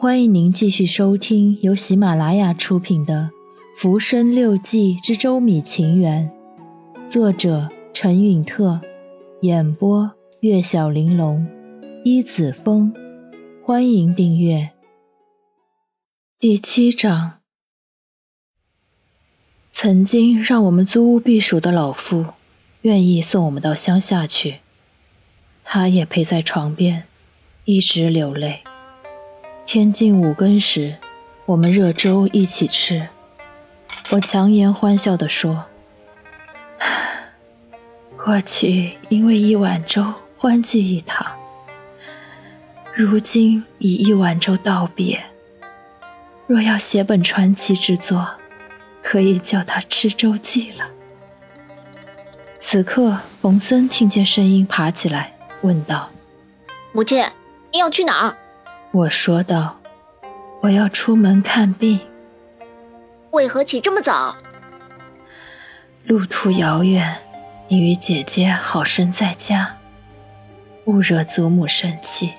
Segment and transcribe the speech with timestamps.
[0.00, 3.30] 欢迎您继续收听由喜马拉雅出品的
[3.76, 6.30] 《浮生六记之周米情缘》，
[7.08, 8.80] 作者陈允特，
[9.40, 11.44] 演播月小玲珑，
[12.04, 12.94] 一子风。
[13.64, 14.70] 欢迎订阅。
[16.38, 17.40] 第七章，
[19.72, 22.26] 曾经让我们租屋避暑的老妇，
[22.82, 24.58] 愿意送我们到乡下去，
[25.64, 27.08] 他也陪在床边，
[27.64, 28.62] 一直流泪。
[29.70, 30.96] 天近五更时，
[31.44, 33.06] 我们热粥一起吃。
[34.08, 35.66] 我强颜欢笑地说
[38.16, 41.26] ：“过去因为一碗粥欢聚一堂，
[42.94, 45.22] 如今以一碗粥道别。
[46.46, 48.26] 若要写本传奇之作，
[49.02, 50.88] 可以叫它《吃粥记》了。”
[52.56, 56.08] 此刻，冯森听见声音，爬起来问道
[56.92, 57.22] ：“母亲，
[57.70, 58.34] 你要去哪儿？”
[58.90, 59.78] 我说道
[60.62, 62.00] ：“我要出门看病。”
[63.32, 64.36] 为何起这么早？
[66.04, 67.18] 路途遥远，
[67.68, 69.76] 你与姐姐好生在家，
[70.86, 72.32] 勿惹祖母生气。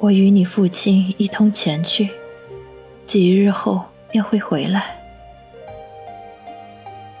[0.00, 2.10] 我与你父亲一同前去，
[3.06, 4.96] 几日后便会回来。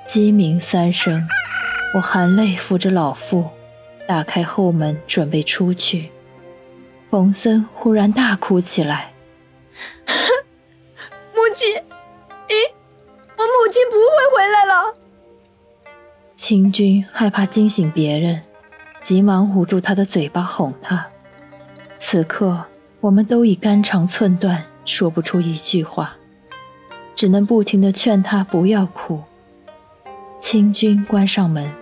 [0.06, 1.28] 鸡鸣三声，
[1.94, 3.48] 我含泪扶着老妇，
[4.08, 6.10] 打开后门准备出去。
[7.10, 9.14] 冯森忽然大哭起来
[11.34, 12.54] ：“母亲，咦，
[13.36, 14.94] 我母亲不会回来了。”
[16.36, 18.42] 清军害怕惊醒别人，
[19.00, 21.06] 急忙捂住他的嘴巴哄他。
[21.96, 22.66] 此刻，
[23.00, 26.14] 我们都已肝肠寸断，说不出一句话，
[27.14, 29.22] 只能不停地劝他不要哭。
[30.38, 31.72] 清军关上门，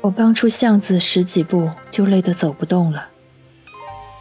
[0.00, 3.08] 我刚出巷子十几步，就累得走不动了。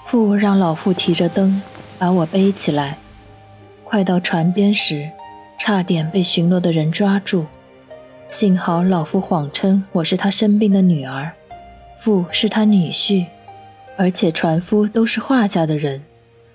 [0.07, 1.61] 父让老妇提着灯
[1.99, 2.97] 把我背起来，
[3.83, 5.11] 快到船边时，
[5.59, 7.45] 差点被巡逻的人抓住。
[8.29, 11.33] 幸好老妇谎称我是他生病的女儿，
[11.97, 13.25] 父是他女婿，
[13.97, 16.05] 而且船夫都是画家的人。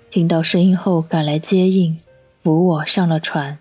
[0.09, 1.99] 听到声音后赶来接应，
[2.41, 3.59] 扶我上了船。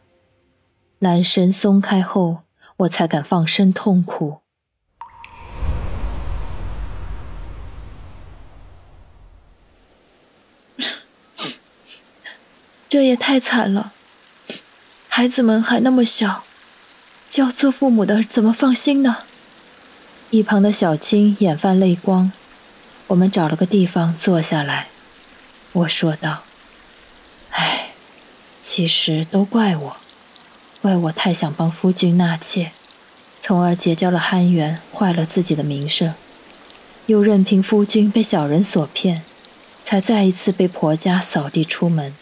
[1.00, 2.38] 缆绳松开后，
[2.78, 4.38] 我才敢放声痛哭。
[12.92, 13.90] 这也太惨了，
[15.08, 16.44] 孩子们还那么小，
[17.30, 19.20] 叫做父母的怎么放心呢？
[20.28, 22.30] 一旁的小青眼泛泪光。
[23.06, 24.88] 我们找了个地方坐下来，
[25.72, 26.42] 我说道
[27.52, 27.92] ：“哎，
[28.60, 29.96] 其实都怪我，
[30.82, 32.72] 怪我太想帮夫君纳妾，
[33.40, 36.12] 从而结交了憨元，坏了自己的名声，
[37.06, 39.22] 又任凭夫君被小人所骗，
[39.82, 42.14] 才再一次被婆家扫地出门。”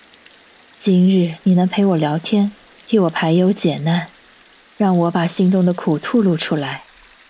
[0.80, 2.52] 今日你能陪我聊天，
[2.86, 4.06] 替我排忧解难，
[4.78, 6.84] 让我把心中的苦吐露出来，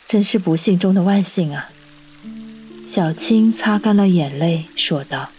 [0.07, 1.69] 真是不幸中的万幸啊！
[2.87, 5.31] 小青擦干了眼泪，说道：“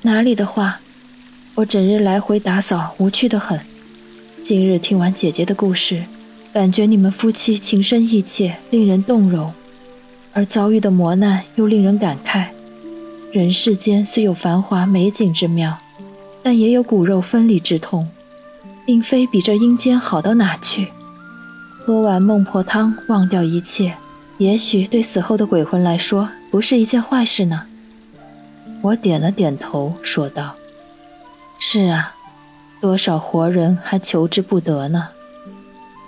[0.00, 0.80] 哪里的话，
[1.56, 3.60] 我整日来回打扫，无趣的很。
[4.42, 6.06] 今日听完姐姐的故事，
[6.54, 9.52] 感觉你们夫妻情深意切，令人动容，
[10.32, 12.46] 而遭遇的磨难又令人感慨。
[13.30, 15.80] 人世间虽有繁华美景之妙。”
[16.44, 18.06] 但也有骨肉分离之痛，
[18.84, 20.88] 并非比这阴间好到哪去。
[21.80, 23.96] 喝完孟婆汤，忘掉一切，
[24.36, 27.62] 也许对死后的鬼魂来说，不是一件坏事呢。
[28.82, 30.54] 我点了点头，说道
[31.58, 32.14] ：“是啊，
[32.78, 35.08] 多少活人还求之不得呢。”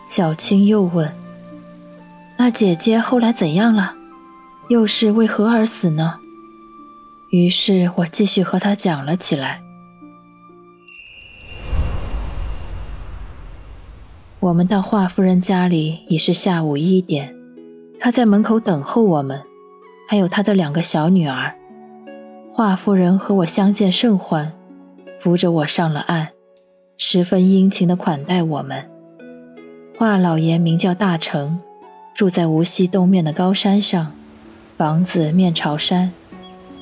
[0.06, 1.10] 小青又问
[2.36, 3.94] ：“那姐姐后来怎样了？
[4.69, 6.19] 又是为何而死呢？”
[7.30, 9.62] 于是我继续和她讲了起来。
[14.38, 17.34] 我们到华夫人家里已是下午一点，
[17.98, 19.42] 她在门口等候我们，
[20.06, 21.54] 还有她的两个小女儿。
[22.52, 24.52] 华夫人和我相见甚欢，
[25.19, 26.28] 扶着我上了岸，
[26.99, 28.84] 十分殷勤地款待我们。
[29.99, 31.58] 华老爷名叫大成，
[32.14, 34.12] 住在无锡东面的高山上，
[34.76, 36.12] 房子面朝山。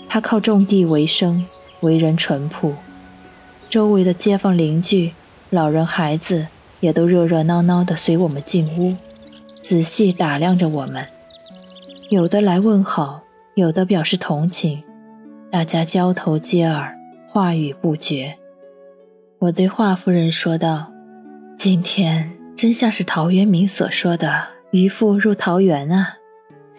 [0.08, 1.46] 他靠种地为生，
[1.82, 2.74] 为人淳朴。
[3.70, 5.12] 周围的街坊邻居、
[5.50, 6.48] 老人孩子。
[6.84, 8.94] 也都热热闹闹地随我们进屋，
[9.58, 11.06] 仔细打量着我们，
[12.10, 13.22] 有的来问好，
[13.54, 14.84] 有的表示同情，
[15.50, 16.94] 大家交头接耳，
[17.26, 18.36] 话语不绝。
[19.38, 20.92] 我对华夫人说道
[21.56, 26.16] ：“今天真像是陶渊明所说的‘渔父入桃源’啊。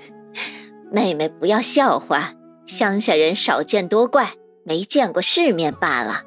[0.94, 2.36] ”妹妹不要笑话，
[2.68, 6.22] 乡下人少见多怪，没见过世面罢了。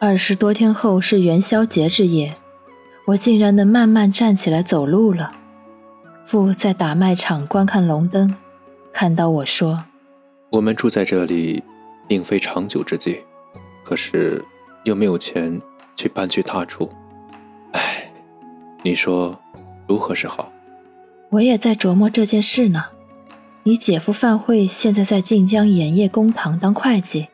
[0.00, 2.34] 二十多天后是元宵节之夜，
[3.08, 5.32] 我竟然能慢慢站起来走路了。
[6.26, 8.34] 父在打麦场观看龙灯，
[8.92, 9.84] 看到我说
[10.52, 11.62] ：“我们住在这里，
[12.06, 13.22] 并非长久之计，
[13.82, 14.44] 可是
[14.84, 15.58] 又没有钱
[15.96, 16.90] 去搬去他处。
[17.72, 18.12] 唉，
[18.82, 19.40] 你说
[19.86, 20.52] 如何是好？”
[21.30, 22.84] 我也在琢磨这件事呢。
[23.62, 27.28] 你姐夫范慧现在在晋江盐业公堂当会计。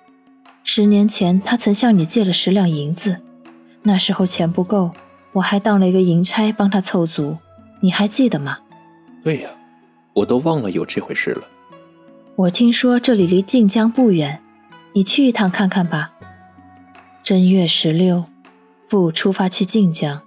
[0.63, 3.21] 十年前，他曾向你借了十两银子，
[3.83, 4.93] 那时候钱不够，
[5.35, 7.37] 我还当了一个银差帮他凑足，
[7.81, 8.59] 你还记得吗？
[9.23, 9.51] 对呀，
[10.15, 11.43] 我都忘了有这回事了。
[12.37, 14.41] 我听说这里离晋江不远，
[14.95, 16.13] 你去一趟看看吧。
[17.23, 18.25] 正月十六，
[18.87, 20.23] 父出发去晋江，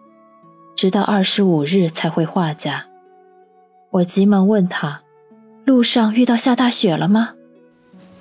[0.75, 2.85] 直到二十五日才回华家。
[3.91, 5.01] 我急忙问他。
[5.65, 7.31] 路上遇到下大雪了吗？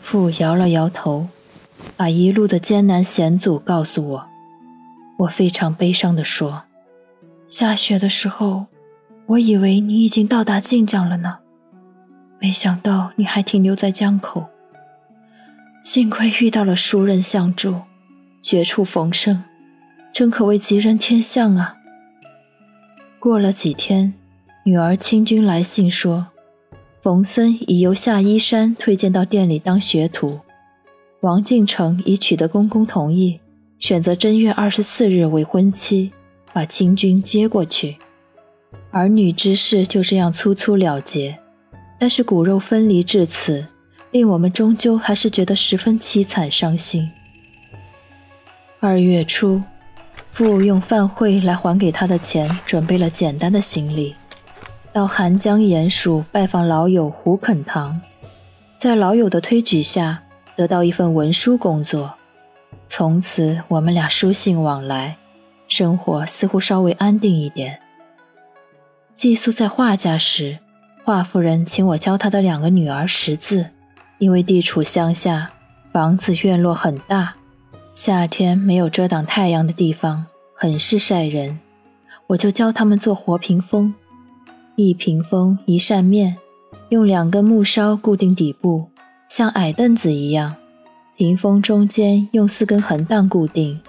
[0.01, 1.29] 父摇了摇头，
[1.97, 4.29] 把一路的艰难险阻告诉我。
[5.21, 6.65] 我非常悲伤地说
[7.49, 8.67] ：“下雪的时候，
[9.27, 11.39] 我以为你已经到达晋江了呢，
[12.41, 14.47] 没想到你还停留在江口。
[15.83, 17.83] 幸亏遇到了熟人相助，
[18.43, 19.45] 绝处逢生，
[20.13, 21.77] 真可谓吉人天相啊。”
[23.21, 24.15] 过了几天，
[24.65, 26.29] 女儿清君来信说。
[27.01, 30.41] 冯森已由夏依山推荐到店里当学徒，
[31.21, 33.39] 王敬成已取得公公同意，
[33.79, 36.11] 选择正月二十四日为婚期，
[36.57, 37.99] 把清军接过去。
[38.91, 41.39] 儿女之事就这样粗粗了结。
[41.99, 43.67] 但是骨肉分离至此，
[44.11, 47.11] 令我们终究还是觉得十分凄惨伤心。
[48.81, 49.63] 二月初，
[50.33, 54.15] 父用饭会来还给他的钱，准备了简单的行李。
[54.95, 58.01] 到寒江鼹署拜访老友胡肯堂，
[58.79, 60.23] 在老友的推举下，
[60.57, 62.15] 得到一份文书工作。
[62.87, 65.19] 从此，我们俩书信往来，
[65.77, 67.81] 生活似乎稍微安定一点。
[69.15, 70.59] 寄宿在华家时，
[71.05, 73.69] 华夫人请我教她的两个女儿识字，
[74.17, 75.51] 因为地处乡下，
[75.93, 77.35] 房子院落很大，
[77.93, 80.25] 夏天没有遮挡太阳的地方，
[80.55, 81.61] 很是晒人，
[82.29, 83.95] 我就教他们做活屏风。
[84.77, 86.39] 一屏风一扇面，
[86.89, 88.89] 用两根木梢固定底部，
[89.29, 90.57] 像矮凳子一样。
[91.19, 93.81] 屏风中间用四根横档固定，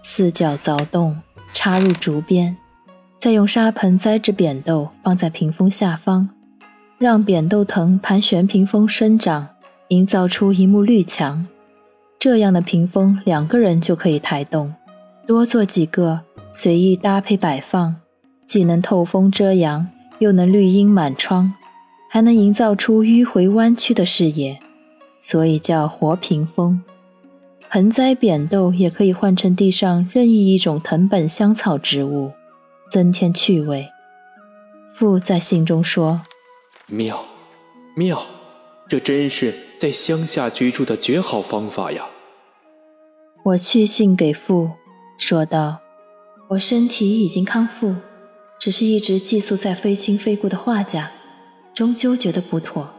[0.00, 1.20] 四角凿洞，
[1.52, 2.56] 插入竹编，
[3.18, 6.30] 再用沙盆栽植扁豆放在屏风下方，
[6.98, 9.48] 让扁豆藤盘旋屏风生长，
[9.88, 11.46] 营造出一幕绿墙。
[12.18, 14.74] 这样的屏风两个人就可以抬动，
[15.26, 16.20] 多做几个
[16.52, 17.96] 随意搭配摆放，
[18.46, 19.88] 既能透风遮阳。
[20.20, 21.54] 又能绿荫满窗，
[22.10, 24.60] 还能营造出迂回弯曲的视野，
[25.18, 26.82] 所以叫活屏风。
[27.72, 32.32] 盆栽扁豆也可以换成地上任意一种藤本香草植物，
[32.90, 33.88] 增添趣味。
[34.92, 36.22] 父在信中说
[36.90, 37.24] ：“妙，
[37.94, 38.26] 妙，
[38.88, 42.06] 这真是在乡下居住的绝好方法呀。”
[43.44, 44.72] 我去信给父，
[45.16, 45.78] 说道
[46.50, 47.94] ：“我身体已经康复。”
[48.58, 51.12] 只是一直寄宿在非亲非故的画家，
[51.72, 52.92] 终究觉得不妥。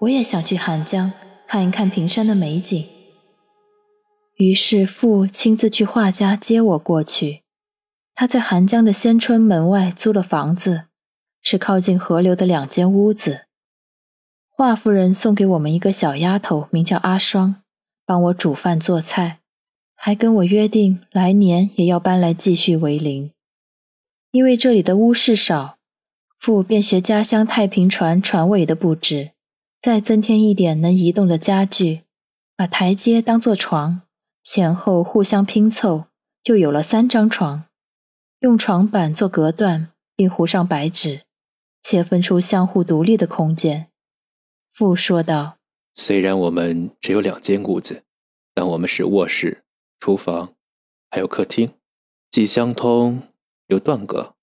[0.00, 1.10] 我也想去寒江
[1.48, 2.84] 看一看平山的美景。
[4.36, 7.42] 于是父亲自去画家接我过去。
[8.16, 10.84] 他在寒江的仙春门外租了房子，
[11.42, 13.46] 是靠近河流的两间屋子。
[14.50, 17.62] 华夫人送给我们一个小丫头，名叫阿双，
[18.06, 19.40] 帮我煮饭做菜，
[19.96, 23.30] 还跟我约定来年也要搬来继续为邻。
[24.30, 25.78] 因为这里的屋室少，
[26.38, 29.30] 父便学家乡太平船船尾的布置，
[29.80, 32.02] 再增添一点能移动的家具，
[32.56, 34.02] 把台阶当做床，
[34.44, 36.08] 前后互相拼凑，
[36.42, 37.64] 就有了三张床。
[38.40, 41.22] 用床板做隔断，并糊上白纸，
[41.80, 43.88] 切分出相互独立的空间。
[44.70, 45.56] 父说道
[45.96, 48.02] ：“虽然我们只有两间屋子，
[48.52, 49.64] 但我们是卧室、
[49.98, 50.54] 厨房，
[51.10, 51.70] 还有客厅，
[52.30, 53.22] 既相通。”
[53.68, 54.34] 又断隔，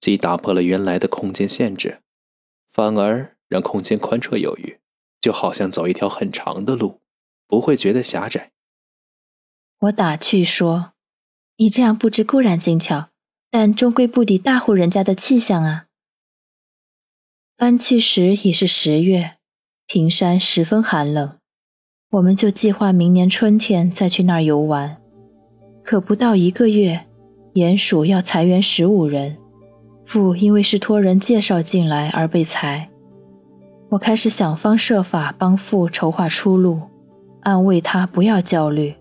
[0.00, 2.02] 既打破了原来的空间限制，
[2.70, 4.78] 反而让空间宽绰有余，
[5.18, 7.00] 就好像走一条很长的路，
[7.46, 8.52] 不会觉得狭窄。
[9.80, 10.92] 我打趣说
[11.56, 13.08] ：“你这样布置固然精巧，
[13.50, 15.86] 但终归不敌大户人家的气象啊。”
[17.56, 19.36] 搬去时已是十月，
[19.86, 21.38] 平山十分寒冷，
[22.10, 25.00] 我们就计划明年春天再去那儿游玩。
[25.82, 27.06] 可不到一个月。
[27.54, 29.36] 鼹鼠要裁员十五人，
[30.04, 32.88] 父因为是托人介绍进来而被裁。
[33.88, 36.82] 我开始想方设法帮父筹划出路，
[37.40, 38.94] 安慰他不要焦虑。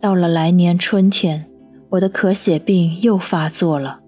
[0.00, 1.50] 到了来年春天，
[1.90, 4.00] 我的咳血病又发作了，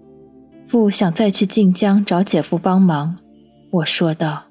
[0.65, 3.17] 父想再去晋江找姐夫帮忙。
[3.71, 4.43] 我说道：“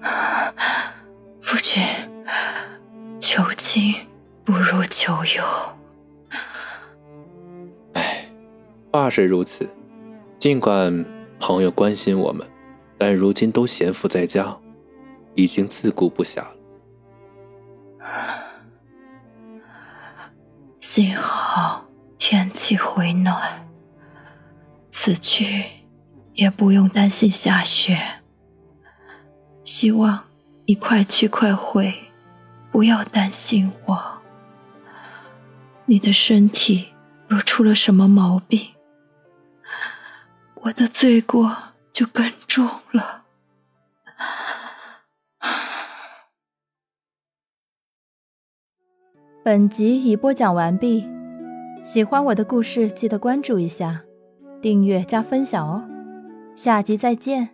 [1.42, 1.82] 夫君，
[3.18, 3.92] 求亲
[4.44, 5.42] 不如求友。”
[7.94, 8.28] 唉，
[8.92, 9.68] 话是如此，
[10.38, 11.04] 尽管
[11.40, 12.46] 朋友关心我们，
[12.96, 14.56] 但如今都闲赋在家，
[15.34, 16.54] 已经自顾不暇了。
[20.86, 21.88] 幸好
[22.18, 23.66] 天气回暖，
[24.90, 25.64] 此去
[26.34, 28.20] 也不用担心下雪。
[29.64, 30.26] 希望
[30.66, 32.12] 你快去快回，
[32.70, 34.22] 不要担心我。
[35.86, 36.90] 你的身体
[37.28, 38.74] 若出了什么毛病，
[40.56, 43.23] 我的罪过就更重了。
[49.44, 51.04] 本集已播讲完毕，
[51.82, 54.02] 喜欢我的故事记得关注一下，
[54.62, 55.84] 订阅加分享哦，
[56.56, 57.53] 下集再见。